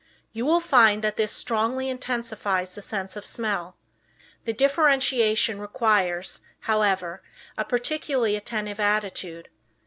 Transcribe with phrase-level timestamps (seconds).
[0.33, 3.75] You will find that this strongly intensifies the sense of smell.
[4.45, 7.21] This differentiation requires, however,
[7.55, 9.49] a peculiarly attentive attitude.